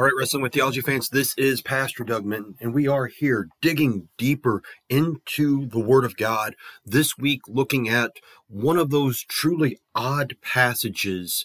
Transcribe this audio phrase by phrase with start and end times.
[0.00, 3.50] All right, Wrestling with Theology fans, this is Pastor Doug Minton, and we are here
[3.60, 6.56] digging deeper into the Word of God.
[6.86, 8.12] This week, looking at
[8.48, 11.44] one of those truly odd passages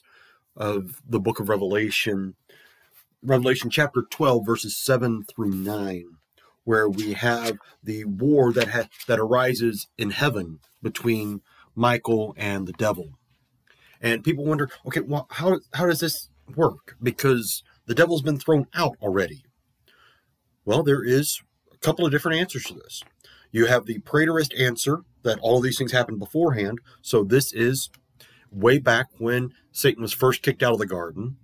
[0.56, 2.36] of the book of Revelation,
[3.22, 6.06] Revelation chapter 12, verses 7 through 9,
[6.64, 11.42] where we have the war that, ha- that arises in heaven between
[11.76, 13.20] Michael and the devil.
[14.00, 16.96] And people wonder, okay, well, how, how does this work?
[17.04, 19.44] Because the devil's been thrown out already.
[20.66, 21.42] Well, there is
[21.72, 23.04] a couple of different answers to this.
[23.52, 26.80] You have the preterist answer that all these things happened beforehand.
[27.02, 27.90] So this is
[28.52, 31.38] way back when Satan was first kicked out of the garden.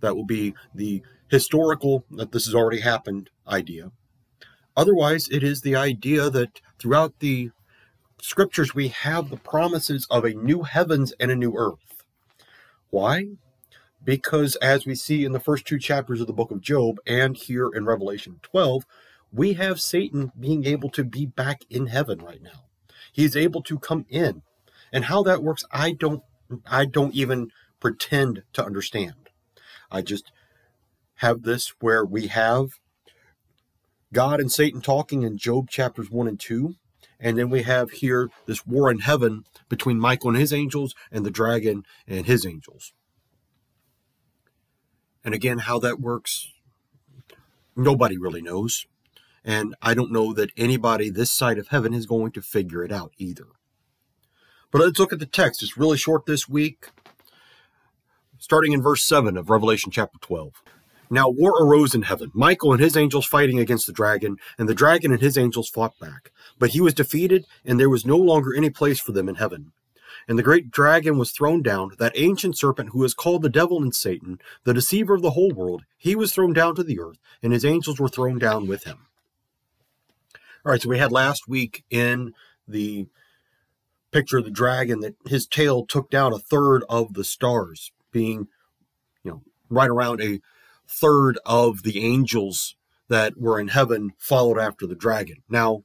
[0.00, 3.90] That will be the historical, that this has already happened idea.
[4.76, 7.50] Otherwise, it is the idea that throughout the
[8.20, 12.04] scriptures we have the promises of a new heavens and a new earth.
[12.90, 13.26] Why?
[14.04, 17.36] Because as we see in the first two chapters of the book of Job and
[17.36, 18.84] here in Revelation 12,
[19.32, 22.64] we have Satan being able to be back in heaven right now.
[23.12, 24.42] He's able to come in.
[24.92, 26.22] And how that works, I don't
[26.66, 29.30] I don't even pretend to understand.
[29.90, 30.30] I just
[31.16, 32.78] have this where we have
[34.12, 36.76] God and Satan talking in Job chapters 1 and 2.
[37.18, 41.24] And then we have here this war in heaven between Michael and his angels and
[41.24, 42.92] the dragon and his angels.
[45.24, 46.52] And again, how that works,
[47.74, 48.86] nobody really knows.
[49.44, 52.92] And I don't know that anybody this side of heaven is going to figure it
[52.92, 53.46] out either.
[54.70, 55.62] But let's look at the text.
[55.62, 56.88] It's really short this week,
[58.38, 60.62] starting in verse 7 of Revelation chapter 12.
[61.10, 64.74] Now war arose in heaven, Michael and his angels fighting against the dragon, and the
[64.74, 66.32] dragon and his angels fought back.
[66.58, 69.72] But he was defeated, and there was no longer any place for them in heaven.
[70.28, 73.82] And the great dragon was thrown down, that ancient serpent who is called the devil
[73.82, 75.84] and Satan, the deceiver of the whole world.
[75.96, 79.06] He was thrown down to the earth, and his angels were thrown down with him.
[80.64, 82.32] All right, so we had last week in
[82.66, 83.06] the
[84.10, 88.48] picture of the dragon that his tail took down a third of the stars, being,
[89.22, 90.40] you know, right around a
[90.88, 92.76] third of the angels
[93.08, 95.42] that were in heaven followed after the dragon.
[95.48, 95.82] Now,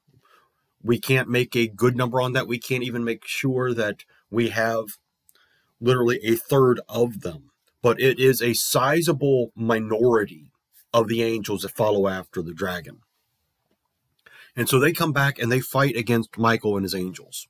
[0.81, 2.47] we can't make a good number on that.
[2.47, 4.97] We can't even make sure that we have
[5.79, 7.51] literally a third of them,
[7.81, 10.51] but it is a sizable minority
[10.93, 12.99] of the angels that follow after the dragon.
[14.55, 17.47] And so they come back and they fight against Michael and his angels.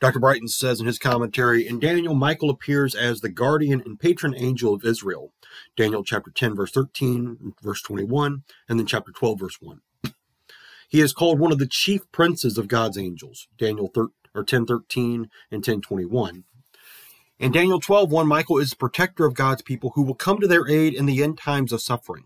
[0.00, 0.18] Dr.
[0.18, 4.74] Brighton says in his commentary, in Daniel, Michael appears as the guardian and patron angel
[4.74, 5.32] of Israel.
[5.76, 9.80] Daniel chapter 10, verse 13, verse 21, and then chapter 12, verse 1.
[10.88, 13.46] He is called one of the chief princes of God's angels.
[13.56, 16.44] Daniel 13 or 1013 and 1021.
[17.38, 20.68] In Daniel 12:1, Michael is the protector of God's people who will come to their
[20.68, 22.24] aid in the end times of suffering.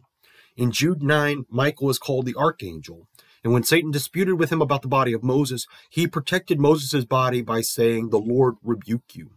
[0.57, 3.09] In Jude 9, Michael is called the archangel.
[3.43, 7.43] And when Satan disputed with him about the body of Moses, he protected Moses' body
[7.43, 9.33] by saying, The Lord rebuke you.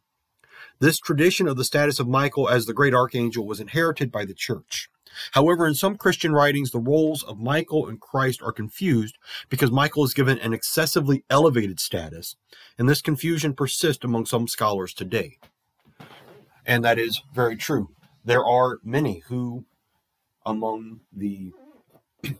[0.80, 4.34] This tradition of the status of Michael as the great archangel was inherited by the
[4.34, 4.90] church.
[5.32, 9.18] However, in some Christian writings, the roles of Michael and Christ are confused
[9.50, 12.36] because Michael is given an excessively elevated status,
[12.78, 15.38] and this confusion persists among some scholars today.
[16.66, 17.90] And that is very true.
[18.24, 19.66] There are many who,
[20.46, 21.52] among the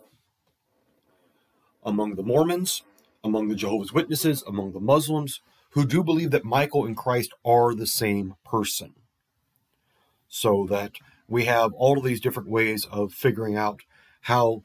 [1.84, 2.84] among the Mormons,
[3.24, 5.42] among the Jehovah's Witnesses, among the Muslims,
[5.72, 8.94] who do believe that Michael and Christ are the same person.
[10.28, 10.94] So that
[11.30, 13.82] we have all of these different ways of figuring out
[14.22, 14.64] how,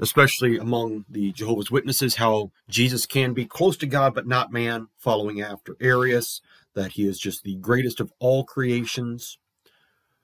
[0.00, 4.88] especially among the Jehovah's Witnesses, how Jesus can be close to God but not man,
[4.96, 6.40] following after Arius,
[6.74, 9.38] that he is just the greatest of all creations.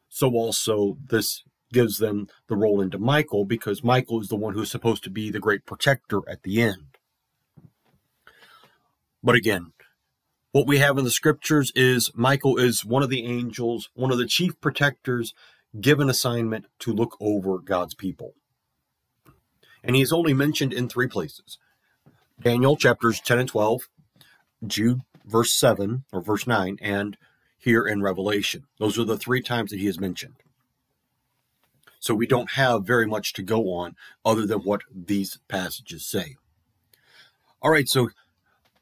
[0.09, 4.71] So also this gives them the role into Michael because Michael is the one who's
[4.71, 6.97] supposed to be the great protector at the end.
[9.22, 9.72] But again,
[10.53, 14.19] what we have in the scriptures is Michael is one of the angels, one of
[14.19, 15.34] the chief protectors
[15.81, 18.34] given assignment to look over God's people.
[19.84, 21.59] And he is only mentioned in three places
[22.41, 23.89] Daniel chapters 10 and 12,
[24.66, 27.16] Jude verse 7 or verse 9, and
[27.59, 28.65] here in Revelation.
[28.78, 30.36] Those are the three times that he is mentioned.
[32.00, 36.36] So we don't have very much to go on other than what these passages say.
[37.60, 38.10] All right, so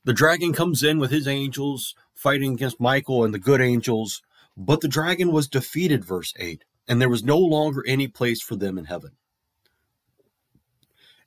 [0.07, 4.23] the dragon comes in with his angels fighting against Michael and the good angels,
[4.57, 8.55] but the dragon was defeated, verse 8, and there was no longer any place for
[8.55, 9.17] them in heaven.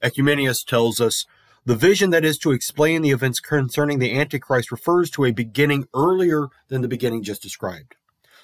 [0.02, 1.26] Oecumenius tells us
[1.66, 5.84] the vision that is to explain the events concerning the Antichrist refers to a beginning
[5.94, 7.96] earlier than the beginning just described.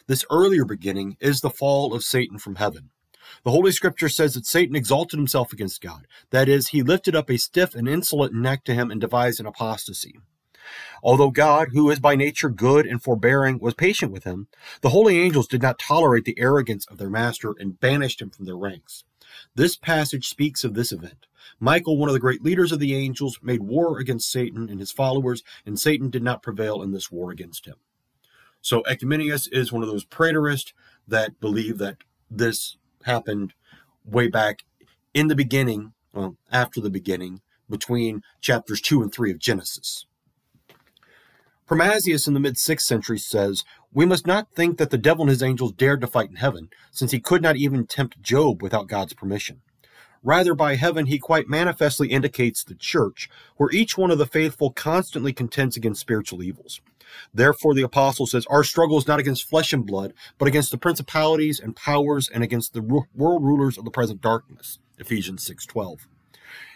[0.07, 2.89] This earlier beginning is the fall of Satan from heaven.
[3.43, 6.07] The Holy Scripture says that Satan exalted himself against God.
[6.31, 9.45] That is, he lifted up a stiff and insolent neck to him and devised an
[9.45, 10.19] apostasy.
[11.03, 14.47] Although God, who is by nature good and forbearing, was patient with him,
[14.81, 18.45] the holy angels did not tolerate the arrogance of their master and banished him from
[18.45, 19.03] their ranks.
[19.53, 21.27] This passage speaks of this event.
[21.59, 24.91] Michael, one of the great leaders of the angels, made war against Satan and his
[24.91, 27.75] followers, and Satan did not prevail in this war against him.
[28.61, 30.73] So Oecumenius is one of those preterists
[31.07, 31.97] that believe that
[32.31, 33.53] this happened
[34.03, 34.63] way back
[35.13, 40.05] in the beginning, well, after the beginning, between chapters 2 and 3 of Genesis.
[41.67, 45.31] Primasius in the mid 6th century says, We must not think that the devil and
[45.31, 48.87] his angels dared to fight in heaven, since he could not even tempt Job without
[48.87, 49.61] God's permission.
[50.25, 54.71] Rather, by heaven, he quite manifestly indicates the church, where each one of the faithful
[54.71, 56.81] constantly contends against spiritual evils.
[57.31, 60.79] Therefore, the apostle says, Our struggle is not against flesh and blood, but against the
[60.79, 64.79] principalities and powers and against the world rulers of the present darkness.
[64.97, 66.07] Ephesians 6.12.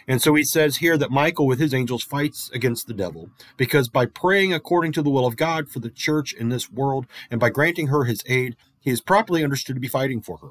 [0.08, 3.90] And so he says here that Michael with his angels fights against the devil because
[3.90, 7.40] by praying according to the will of God for the church in this world and
[7.40, 10.50] by granting her his aid, he is properly understood to be fighting for her.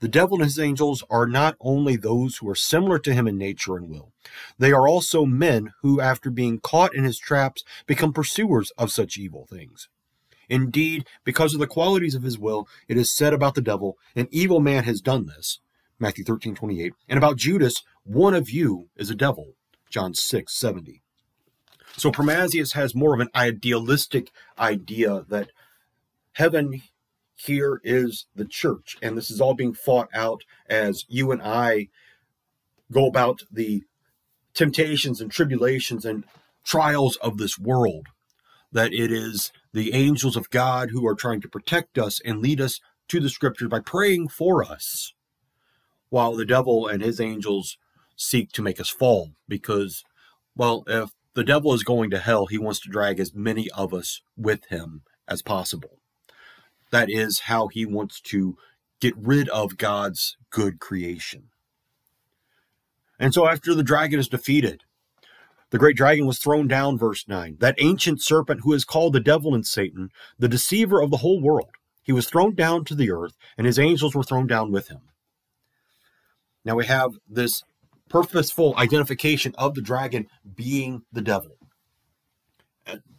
[0.00, 3.36] The devil and his angels are not only those who are similar to him in
[3.36, 4.12] nature and will,
[4.58, 9.18] they are also men who, after being caught in his traps, become pursuers of such
[9.18, 9.88] evil things.
[10.48, 14.28] Indeed, because of the qualities of his will, it is said about the devil, an
[14.30, 15.60] evil man has done this,
[15.98, 19.54] Matthew 13, 28, and about Judas, one of you is a devil,
[19.90, 21.02] John 6, 70.
[21.96, 25.50] So Primasius has more of an idealistic idea that
[26.34, 26.82] heaven
[27.38, 28.96] here is the church.
[29.00, 31.88] And this is all being fought out as you and I
[32.90, 33.84] go about the
[34.54, 36.24] temptations and tribulations and
[36.64, 38.08] trials of this world.
[38.72, 42.60] That it is the angels of God who are trying to protect us and lead
[42.60, 45.14] us to the scriptures by praying for us,
[46.10, 47.78] while the devil and his angels
[48.16, 49.30] seek to make us fall.
[49.46, 50.04] Because,
[50.54, 53.94] well, if the devil is going to hell, he wants to drag as many of
[53.94, 56.00] us with him as possible.
[56.90, 58.56] That is how he wants to
[59.00, 61.50] get rid of God's good creation.
[63.18, 64.84] And so after the dragon is defeated,
[65.70, 67.58] the great dragon was thrown down, verse 9.
[67.60, 71.42] That ancient serpent who is called the devil and Satan, the deceiver of the whole
[71.42, 71.70] world.
[72.02, 75.00] He was thrown down to the earth, and his angels were thrown down with him.
[76.64, 77.62] Now we have this
[78.08, 81.56] purposeful identification of the dragon being the devil.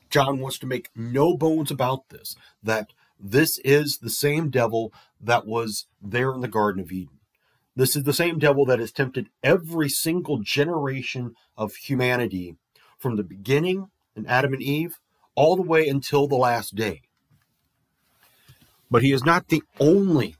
[0.09, 2.87] John wants to make no bones about this, that
[3.19, 7.19] this is the same devil that was there in the Garden of Eden.
[7.75, 12.55] This is the same devil that has tempted every single generation of humanity
[12.97, 14.99] from the beginning in Adam and Eve
[15.35, 17.01] all the way until the last day.
[18.91, 20.35] But he is not the only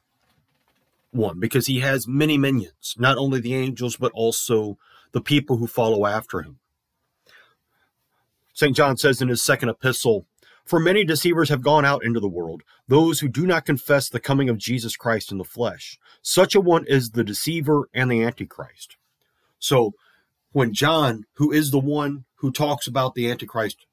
[1.11, 4.77] one because he has many minions, not only the angels, but also
[5.11, 6.59] the people who follow after him.
[8.53, 8.75] St.
[8.75, 10.25] John says in his second epistle,
[10.69, 14.19] for many deceivers have gone out into the world, those who do not confess the
[14.19, 15.97] coming of Jesus Christ in the flesh.
[16.21, 18.95] Such a one is the deceiver and the antichrist.
[19.57, 19.93] So,
[20.51, 23.87] when John, who is the one who talks about the antichrist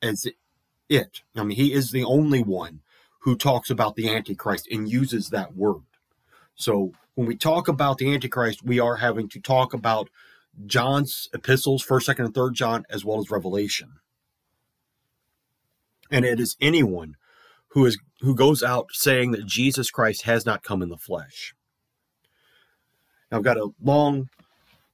[0.00, 0.24] as
[0.88, 2.82] it, I mean, he is the only one
[3.22, 5.82] who talks about the antichrist and uses that word.
[6.54, 10.10] So, when we talk about the antichrist, we are having to talk about
[10.64, 13.94] John's epistles, first, second, and third John, as well as Revelation
[16.14, 17.16] and it is anyone
[17.70, 21.54] who is who goes out saying that Jesus Christ has not come in the flesh.
[23.30, 24.28] Now, I've got a long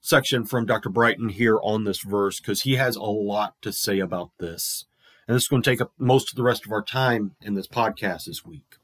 [0.00, 0.88] section from Dr.
[0.88, 4.86] Brighton here on this verse because he has a lot to say about this.
[5.28, 7.52] And this is going to take up most of the rest of our time in
[7.54, 8.76] this podcast this week.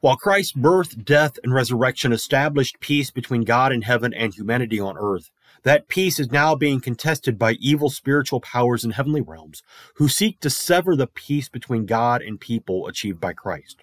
[0.00, 4.98] While Christ's birth, death, and resurrection established peace between God in heaven and humanity on
[4.98, 5.30] earth,
[5.62, 9.62] that peace is now being contested by evil spiritual powers in heavenly realms
[9.96, 13.82] who seek to sever the peace between God and people achieved by Christ.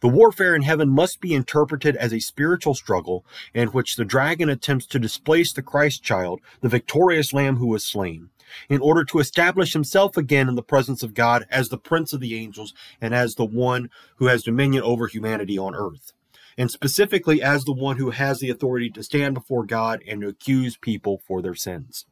[0.00, 4.48] The warfare in heaven must be interpreted as a spiritual struggle in which the dragon
[4.48, 8.30] attempts to displace the Christ child, the victorious lamb who was slain,
[8.68, 12.20] in order to establish himself again in the presence of God as the prince of
[12.20, 16.12] the angels and as the one who has dominion over humanity on earth
[16.58, 20.28] and specifically as the one who has the authority to stand before God and to
[20.28, 22.04] accuse people for their sins.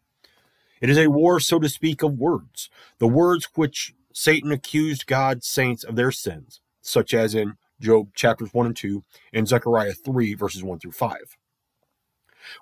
[0.80, 5.46] It is a war, so to speak, of words, the words which Satan accused God's
[5.46, 10.34] saints of their sins, such as in Job chapters 1 and 2 and Zechariah 3
[10.34, 11.36] verses 1 through 5.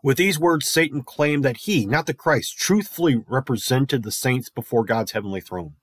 [0.03, 4.85] With these words, Satan claimed that he, not the Christ, truthfully represented the saints before
[4.85, 5.75] God's heavenly throne.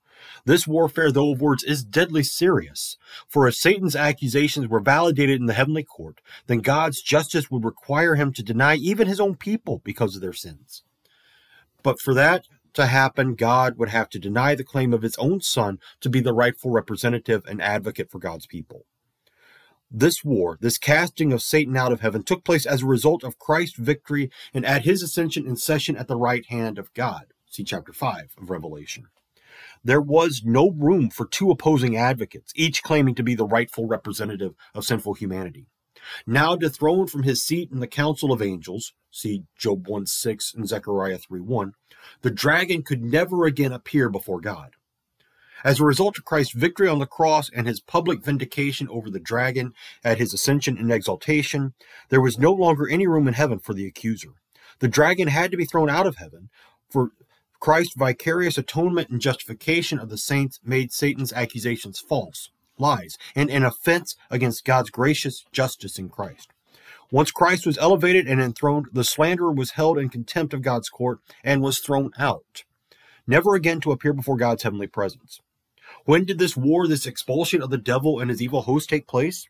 [0.44, 2.96] This warfare, though of words, is deadly serious.
[3.28, 8.14] For if Satan's accusations were validated in the heavenly court, then God's justice would require
[8.14, 10.82] him to deny even his own people because of their sins.
[11.82, 15.40] But for that to happen, God would have to deny the claim of his own
[15.40, 18.86] son to be the rightful representative and advocate for God's people.
[19.94, 23.38] This war, this casting of Satan out of heaven, took place as a result of
[23.38, 27.26] Christ's victory and at his ascension and session at the right hand of God.
[27.46, 29.08] See chapter 5 of Revelation.
[29.84, 34.54] There was no room for two opposing advocates, each claiming to be the rightful representative
[34.74, 35.66] of sinful humanity.
[36.26, 40.68] Now dethroned from his seat in the council of angels, see Job 1 6 and
[40.68, 41.72] Zechariah 3 1,
[42.22, 44.74] the dragon could never again appear before God.
[45.64, 49.20] As a result of Christ's victory on the cross and his public vindication over the
[49.20, 51.74] dragon at his ascension and exaltation,
[52.08, 54.34] there was no longer any room in heaven for the accuser.
[54.80, 56.50] The dragon had to be thrown out of heaven,
[56.90, 57.12] for
[57.62, 63.64] Christ's vicarious atonement and justification of the saints made Satan's accusations false, lies, and an
[63.64, 66.50] offense against God's gracious justice in Christ.
[67.12, 71.20] Once Christ was elevated and enthroned, the slanderer was held in contempt of God's court
[71.44, 72.64] and was thrown out,
[73.28, 75.38] never again to appear before God's heavenly presence.
[76.04, 79.46] When did this war, this expulsion of the devil and his evil host take place?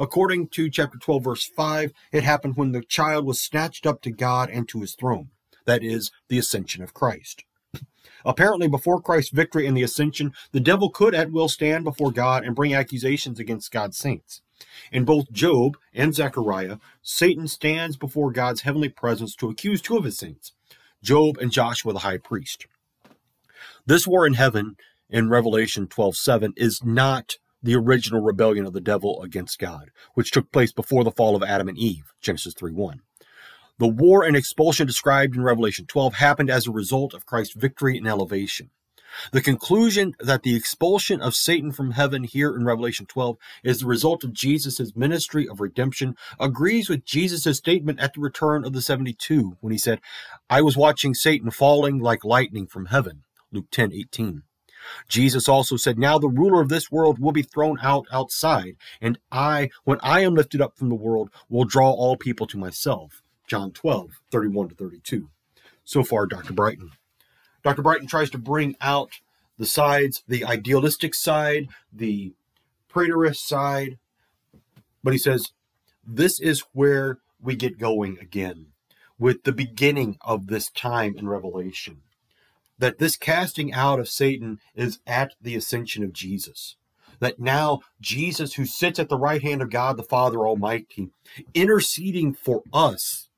[0.00, 4.10] According to chapter 12, verse 5, it happened when the child was snatched up to
[4.10, 5.28] God and to his throne
[5.64, 7.44] that is, the ascension of Christ.
[8.24, 12.44] Apparently, before Christ's victory and the ascension, the devil could at will stand before God
[12.44, 14.40] and bring accusations against God's saints.
[14.90, 20.04] In both Job and Zechariah, Satan stands before God's heavenly presence to accuse two of
[20.04, 20.52] his saints,
[21.02, 22.66] Job and Joshua the high priest.
[23.84, 24.76] This war in heaven
[25.10, 30.50] in Revelation 12:7 is not the original rebellion of the devil against God, which took
[30.52, 33.00] place before the fall of Adam and Eve, Genesis 3:1.
[33.78, 37.98] The war and expulsion described in Revelation 12 happened as a result of Christ's victory
[37.98, 38.70] and elevation.
[39.32, 43.86] The conclusion that the expulsion of Satan from heaven here in Revelation 12 is the
[43.86, 48.82] result of Jesus' ministry of redemption agrees with Jesus' statement at the return of the
[48.82, 50.00] 72 when he said,
[50.50, 53.22] I was watching Satan falling like lightning from heaven.
[53.52, 54.42] Luke 10 18.
[55.08, 59.18] Jesus also said, Now the ruler of this world will be thrown out outside, and
[59.32, 63.22] I, when I am lifted up from the world, will draw all people to myself.
[63.46, 65.28] John 12, 31 to 32.
[65.84, 66.52] So far, Dr.
[66.52, 66.90] Brighton.
[67.62, 67.82] Dr.
[67.82, 69.20] Brighton tries to bring out
[69.58, 72.32] the sides, the idealistic side, the
[72.92, 73.98] preterist side,
[75.02, 75.52] but he says,
[76.06, 78.68] this is where we get going again
[79.18, 82.00] with the beginning of this time in Revelation.
[82.78, 86.76] That this casting out of Satan is at the ascension of Jesus.
[87.20, 91.10] That now Jesus, who sits at the right hand of God the Father Almighty,
[91.54, 93.28] interceding for us,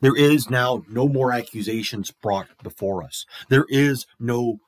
[0.00, 3.24] there is now no more accusations brought before us.
[3.48, 4.58] There is no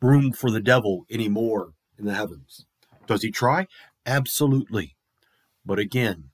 [0.00, 2.66] room for the devil anymore in the heavens.
[3.06, 3.66] Does he try?
[4.04, 4.96] Absolutely.
[5.64, 6.30] But again,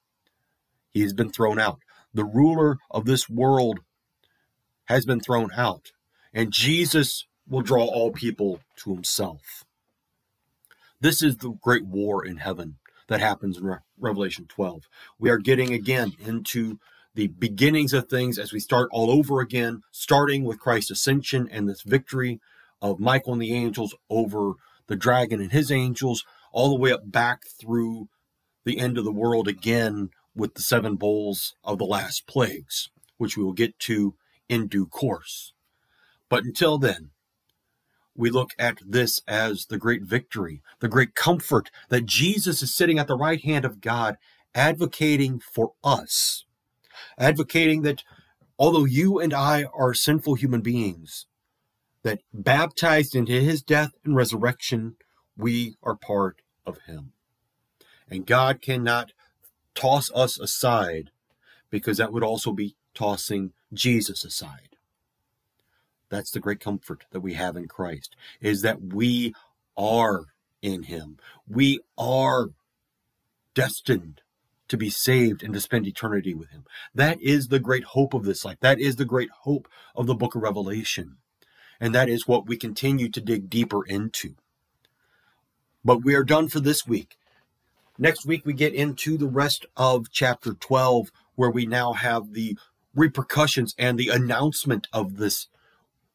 [0.91, 1.81] he has been thrown out.
[2.15, 3.81] The ruler of this world
[4.87, 5.93] has been thrown out,
[6.35, 9.65] and Jesus will draw all people to himself.
[11.01, 12.77] This is the great war in heaven
[13.09, 14.83] that happens in Re- Revelation 12.
[15.19, 16.79] We are getting again into
[17.15, 21.69] the beginnings of things as we start all over again, starting with Christ's ascension and
[21.69, 22.41] this victory
[22.81, 24.55] of Michael and the angels over
[24.87, 28.09] the dragon and his angels, all the way up back through
[28.65, 33.37] the end of the world again with the seven bowls of the last plagues, which
[33.37, 34.15] we will get to
[34.49, 35.53] in due course.
[36.29, 37.11] But until then,
[38.15, 42.99] we look at this as the great victory, the great comfort that Jesus is sitting
[42.99, 44.17] at the right hand of God,
[44.55, 46.45] advocating for us
[47.19, 48.03] advocating that
[48.59, 51.27] although you and I are sinful human beings,
[52.03, 54.97] that baptized into his death and resurrection,
[55.37, 57.13] we are part of him.
[58.11, 59.13] And God cannot
[59.75, 61.11] toss us aside
[61.71, 64.77] because that would also be tossing Jesus aside.
[66.11, 69.35] That's the great comfort that we have in Christ is that we
[69.77, 70.27] are
[70.61, 71.19] in him.
[71.49, 72.51] We are
[73.55, 74.21] destined
[74.73, 76.65] to be saved and to spend eternity with him.
[76.95, 78.57] That is the great hope of this life.
[78.61, 81.19] That is the great hope of the book of Revelation.
[81.79, 84.35] And that is what we continue to dig deeper into.
[85.85, 87.19] But we are done for this week.
[87.99, 92.57] Next week, we get into the rest of chapter 12, where we now have the
[92.95, 95.49] repercussions and the announcement of this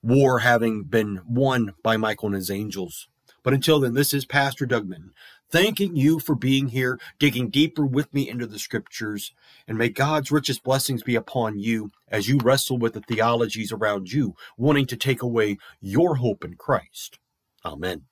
[0.02, 3.08] war having been won by Michael and his angels.
[3.44, 5.12] But until then, this is Pastor Dougman
[5.50, 9.34] thanking you for being here, digging deeper with me into the scriptures,
[9.68, 14.12] and may God's richest blessings be upon you as you wrestle with the theologies around
[14.12, 17.20] you, wanting to take away your hope in Christ.
[17.66, 18.04] Amen.